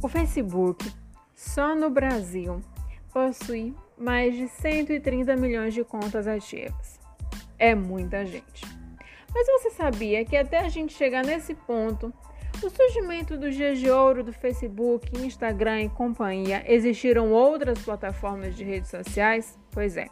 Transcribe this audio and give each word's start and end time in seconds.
O 0.00 0.06
Facebook, 0.06 0.88
só 1.34 1.74
no 1.74 1.90
Brasil, 1.90 2.60
possui 3.12 3.74
mais 3.98 4.36
de 4.36 4.46
130 4.46 5.34
milhões 5.34 5.74
de 5.74 5.82
contas 5.82 6.28
ativas. 6.28 7.00
É 7.58 7.74
muita 7.74 8.24
gente. 8.24 8.64
Mas 9.34 9.46
você 9.48 9.70
sabia 9.70 10.24
que 10.24 10.36
até 10.36 10.60
a 10.60 10.68
gente 10.68 10.92
chegar 10.92 11.24
nesse 11.24 11.52
ponto, 11.52 12.14
o 12.62 12.70
surgimento 12.70 13.36
dos 13.36 13.56
dias 13.56 13.80
de 13.80 13.90
ouro 13.90 14.22
do 14.22 14.32
Facebook, 14.32 15.10
Instagram 15.18 15.82
e 15.82 15.88
companhia, 15.88 16.62
existiram 16.72 17.32
outras 17.32 17.80
plataformas 17.80 18.54
de 18.54 18.62
redes 18.62 18.90
sociais? 18.90 19.58
Pois 19.72 19.96
é. 19.96 20.06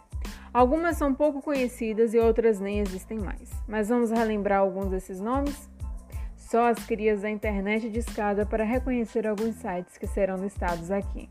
Algumas 0.52 0.96
são 0.96 1.14
pouco 1.14 1.40
conhecidas 1.40 2.12
e 2.12 2.18
outras 2.18 2.58
nem 2.58 2.80
existem 2.80 3.18
mais. 3.18 3.50
Mas 3.68 3.88
vamos 3.88 4.10
relembrar 4.10 4.60
alguns 4.60 4.88
desses 4.88 5.20
nomes? 5.20 5.70
Só 6.46 6.68
as 6.68 6.78
crias 6.86 7.22
da 7.22 7.28
internet 7.28 7.90
de 7.90 7.98
escada 7.98 8.46
para 8.46 8.62
reconhecer 8.62 9.26
alguns 9.26 9.56
sites 9.56 9.98
que 9.98 10.06
serão 10.06 10.36
listados 10.36 10.92
aqui. 10.92 11.28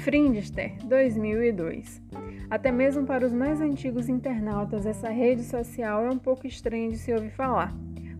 Friendster 0.00 0.72
2002. 0.86 2.00
Até 2.48 2.72
mesmo 2.72 3.04
para 3.04 3.26
os 3.26 3.32
mais 3.32 3.60
antigos 3.60 4.08
internautas, 4.08 4.86
essa 4.86 5.10
rede 5.10 5.42
social 5.42 6.06
é 6.06 6.10
um 6.10 6.18
pouco 6.18 6.46
estranha 6.46 6.88
de 6.88 6.96
se 6.96 7.12
ouvir 7.12 7.30
falar. 7.32 7.76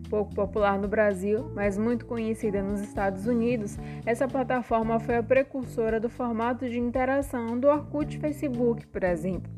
Pouco 0.09 0.33
popular 0.33 0.77
no 0.77 0.87
Brasil, 0.87 1.51
mas 1.53 1.77
muito 1.77 2.05
conhecida 2.05 2.61
nos 2.61 2.79
Estados 2.79 3.25
Unidos, 3.25 3.77
essa 4.05 4.27
plataforma 4.27 4.99
foi 4.99 5.17
a 5.17 5.23
precursora 5.23 5.99
do 5.99 6.09
formato 6.09 6.69
de 6.69 6.79
interação 6.79 7.59
do 7.59 7.67
Orkut 7.67 8.17
Facebook, 8.19 8.85
por 8.87 9.03
exemplo. 9.03 9.51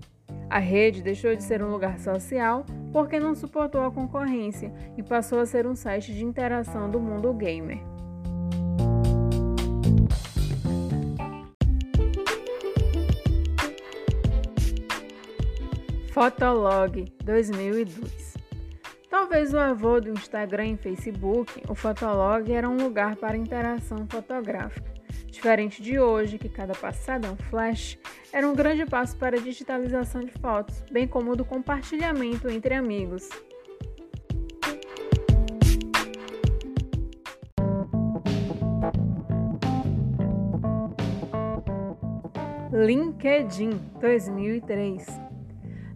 A 0.50 0.60
rede 0.60 1.02
deixou 1.02 1.36
de 1.36 1.44
ser 1.44 1.62
um 1.62 1.70
lugar 1.70 2.00
social 2.00 2.66
porque 2.94 3.20
não 3.20 3.36
suportou 3.36 3.84
a 3.84 3.92
concorrência 3.92 4.72
e 4.98 5.04
passou 5.04 5.40
a 5.40 5.46
ser 5.46 5.68
um 5.68 5.76
site 5.76 6.14
de 6.14 6.24
interação 6.24 6.90
do 6.90 7.00
mundo 7.00 7.34
gamer. 7.34 7.80
Fotolog 16.14 17.06
2002 17.24 18.47
Talvez 19.10 19.54
o 19.54 19.60
avô 19.60 20.02
do 20.02 20.10
Instagram 20.10 20.72
e 20.72 20.78
Facebook, 20.78 21.64
o 21.70 21.74
Fotolog 21.74 22.52
era 22.52 22.68
um 22.68 22.76
lugar 22.76 23.16
para 23.16 23.38
interação 23.38 24.06
fotográfica. 24.10 24.94
Diferente 25.28 25.82
de 25.82 25.98
hoje, 25.98 26.38
que 26.38 26.50
cada 26.50 26.74
passada 26.74 27.28
é 27.28 27.32
um 27.32 27.38
flash, 27.38 27.98
era 28.34 28.48
um 28.48 28.54
grande 28.54 28.86
passo 28.86 29.16
para 29.16 29.38
a 29.38 29.40
digitalização 29.40 30.22
de 30.22 30.32
fotos, 30.34 30.84
bem 30.92 31.08
como 31.08 31.36
do 31.38 31.46
compartilhamento 31.46 32.50
entre 32.50 32.74
amigos. 32.74 33.30
LinkedIn 42.74 43.80
2003 44.02 45.27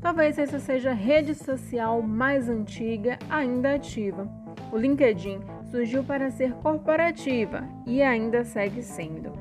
Talvez 0.02 0.40
essa 0.40 0.60
seja 0.60 0.90
a 0.90 0.94
rede 0.94 1.36
social 1.36 2.02
mais 2.02 2.50
antiga 2.50 3.20
ainda 3.30 3.76
ativa. 3.76 4.28
O 4.72 4.78
LinkedIn 4.78 5.40
surgiu 5.66 6.04
para 6.04 6.32
ser 6.32 6.54
corporativa 6.54 7.64
e 7.86 8.02
ainda 8.02 8.44
segue 8.44 8.82
sendo. 8.82 9.32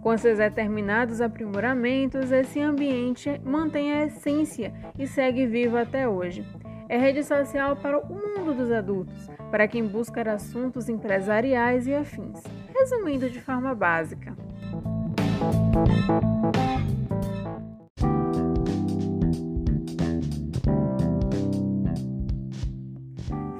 Com 0.00 0.16
seus 0.16 0.38
determinados 0.38 1.20
aprimoramentos, 1.20 2.32
esse 2.32 2.60
ambiente 2.60 3.40
mantém 3.44 3.92
a 3.92 4.06
essência 4.06 4.72
e 4.98 5.06
segue 5.06 5.46
vivo 5.46 5.76
até 5.76 6.08
hoje. 6.08 6.46
É 6.88 6.96
rede 6.96 7.22
social 7.22 7.76
para 7.76 7.98
o 7.98 8.14
mundo 8.14 8.54
dos 8.54 8.70
adultos, 8.70 9.28
para 9.50 9.66
quem 9.68 9.84
busca 9.84 10.22
assuntos 10.32 10.88
empresariais 10.88 11.86
e 11.86 11.94
afins. 11.94 12.40
Resumindo 12.72 13.28
de 13.28 13.40
forma 13.40 13.74
básica. 13.74 14.34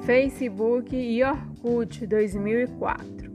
Facebook 0.07 0.95
e 0.95 1.21
Orkut 1.21 2.07
2004. 2.07 3.29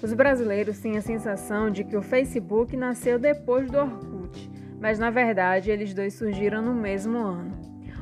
Os 0.00 0.14
brasileiros 0.14 0.78
têm 0.78 0.96
a 0.96 1.02
sensação 1.02 1.68
de 1.68 1.82
que 1.82 1.96
o 1.96 2.02
Facebook 2.02 2.76
nasceu 2.76 3.18
depois 3.18 3.68
do 3.68 3.78
Orkut, 3.78 4.48
mas 4.80 4.96
na 4.96 5.10
verdade 5.10 5.72
eles 5.72 5.92
dois 5.92 6.14
surgiram 6.14 6.62
no 6.62 6.72
mesmo 6.72 7.18
ano. 7.18 7.58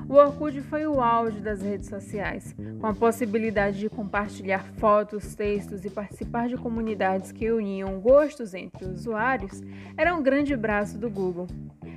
O 0.07 0.17
Orkut 0.17 0.61
foi 0.61 0.87
o 0.87 1.01
auge 1.01 1.41
das 1.41 1.63
redes 1.63 1.89
sociais, 1.89 2.55
com 2.79 2.87
a 2.87 2.95
possibilidade 2.95 3.79
de 3.79 3.89
compartilhar 3.89 4.67
fotos, 4.75 5.35
textos 5.35 5.83
e 5.83 5.89
participar 5.89 6.49
de 6.49 6.59
comunidades 6.59 7.33
que 7.33 7.51
uniam 7.51 7.99
gostos 7.99 8.53
entre 8.53 8.85
usuários, 8.85 9.63
era 9.97 10.15
um 10.15 10.23
grande 10.23 10.55
braço 10.55 10.99
do 10.99 11.09
Google. 11.09 11.47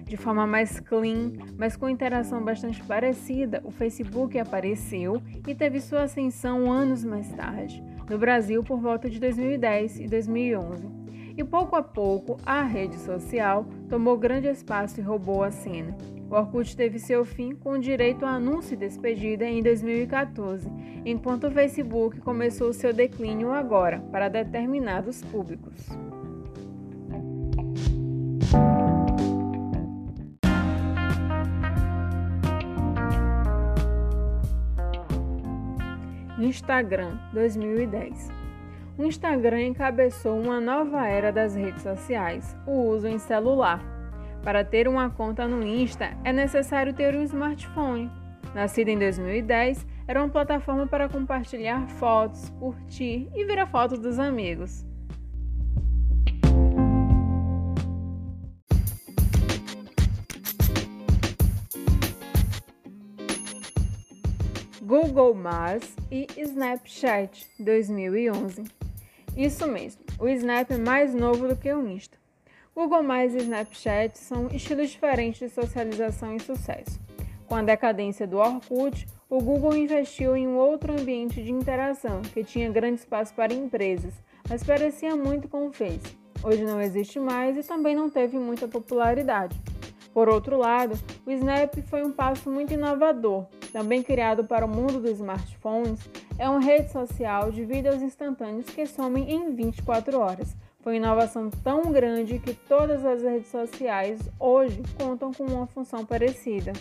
De 0.06 0.16
forma 0.18 0.46
mais 0.46 0.80
clean, 0.80 1.34
mas 1.58 1.76
com 1.76 1.90
interação 1.90 2.44
bastante 2.44 2.82
parecida, 2.84 3.60
o 3.64 3.72
Facebook 3.72 4.38
apareceu 4.38 5.22
e 5.48 5.56
teve 5.56 5.82
sua 5.82 6.04
ascensão 6.04 6.72
anos 6.72 7.04
mais 7.04 7.28
tarde, 7.32 7.84
no 8.08 8.18
Brasil 8.18 8.64
por 8.64 8.80
volta 8.80 9.10
de 9.10 9.20
2010 9.20 10.02
e 10.02 10.08
2011. 10.08 11.06
E 11.38 11.44
pouco 11.44 11.76
a 11.76 11.82
pouco, 11.82 12.38
a 12.46 12.62
rede 12.62 12.98
social 12.98 13.66
tomou 13.90 14.18
grande 14.18 14.48
espaço 14.48 15.00
e 15.00 15.04
roubou 15.04 15.44
a 15.44 15.52
cena. 15.52 15.96
O 16.30 16.36
Orkut 16.36 16.76
teve 16.78 16.98
seu 16.98 17.26
fim 17.26 17.54
com 17.54 17.78
direito 17.78 18.26
a 18.26 18.32
anúncio 18.32 18.74
e 18.74 18.78
despedida 18.78 19.46
em 19.46 19.62
2014, 19.62 20.70
enquanto 21.04 21.48
o 21.48 21.52
Facebook 21.52 22.20
começou 22.22 22.72
seu 22.72 22.94
declínio 22.94 23.52
agora 23.52 24.00
para 24.12 24.30
determinados 24.30 25.22
públicos. 25.24 25.90
Instagram 36.44 37.18
2010. 37.31 38.29
O 38.97 39.06
Instagram 39.06 39.62
encabeçou 39.68 40.38
uma 40.38 40.59
nova 40.59 41.07
era 41.07 41.31
das 41.31 41.56
redes 41.56 41.81
sociais, 41.81 42.56
o 42.68 42.90
uso 42.90 43.07
em 43.07 43.18
celular. 43.18 43.81
Para 44.44 44.63
ter 44.63 44.88
uma 44.88 45.09
conta 45.09 45.47
no 45.47 45.66
Insta 45.66 46.12
é 46.23 46.34
necessário 46.34 46.94
ter 46.94 47.16
um 47.16 47.23
smartphone. 47.23 48.12
Nascida 48.53 48.91
em 48.91 49.00
2010, 49.00 49.85
era 50.07 50.22
uma 50.22 50.29
plataforma 50.29 50.85
para 50.88 51.09
compartilhar 51.09 51.88
fotos, 51.88 52.50
curtir 52.59 53.29
e 53.34 53.46
ver 53.46 53.59
a 53.59 53.66
foto 53.66 53.97
dos 53.97 54.19
amigos. 54.19 54.85
Google 64.85 65.34
Maps 65.34 65.96
e 66.12 66.28
Snapchat 66.38 67.47
2011. 67.57 68.66
Isso 69.35 69.66
mesmo, 69.68 70.03
o 70.19 70.28
Snap 70.29 70.69
é 70.69 70.78
mais 70.78 71.12
novo 71.12 71.47
do 71.47 71.56
que 71.56 71.73
o 71.73 71.88
Insta. 71.88 72.16
Google 72.75 73.01
Maps 73.01 73.34
e 73.34 73.38
Snapchat 73.38 74.16
são 74.16 74.46
estilos 74.53 74.91
diferentes 74.91 75.40
de 75.40 75.50
socialização 75.50 76.35
e 76.35 76.40
sucesso. 76.40 77.00
Com 77.47 77.56
a 77.56 77.63
decadência 77.63 78.28
do 78.28 78.38
Orkut, 78.38 79.07
o 79.28 79.41
Google 79.41 79.75
investiu 79.75 80.38
em 80.38 80.47
um 80.47 80.56
outro 80.56 80.94
ambiente 80.94 81.41
de 81.41 81.52
interação 81.52 82.22
que 82.22 82.44
tinha 82.44 82.69
grande 82.69 83.00
espaço 83.00 83.34
para 83.34 83.56
empresas, 83.56 84.13
mas 84.47 84.63
parecia 84.63 85.16
muito 85.16 85.47
com 85.47 85.66
o 85.66 85.73
Face. 85.73 86.16
Hoje 86.43 86.64
não 86.64 86.79
existe 86.79 87.20
mais 87.20 87.58
e 87.58 87.64
também 87.64 87.96
não 87.96 88.08
teve 88.08 88.38
muita 88.38 88.67
popularidade. 88.67 89.59
Por 90.16 90.29
outro 90.29 90.58
lado, 90.58 90.97
o 91.26 91.32
Snap 91.32 91.76
foi 91.90 92.02
um 92.02 92.09
passo 92.09 92.50
muito 92.50 92.73
inovador, 92.73 93.47
também 93.73 94.02
criado 94.02 94.46
para 94.46 94.66
o 94.66 94.70
mundo 94.70 95.02
dos 95.02 95.12
smartphones, 95.20 96.00
é 96.40 96.47
uma 96.50 96.62
rede 96.62 96.90
social 96.90 97.52
de 97.52 97.66
vídeos 97.66 98.02
instantâneos 98.02 98.66
que 98.67 98.85
somem 98.85 99.29
em 99.29 99.53
24 99.53 100.17
horas. 100.17 100.56
Foi 100.79 100.94
uma 100.94 101.06
inovação 101.06 101.50
tão 101.50 101.91
grande 101.91 102.40
que 102.40 102.53
todas 102.53 103.06
as 103.06 103.23
redes 103.23 103.50
sociais 103.50 104.22
hoje 104.40 104.82
contam 104.97 105.34
com 105.34 105.44
uma 105.44 105.67
função 105.67 106.06
parecida. 106.06 106.72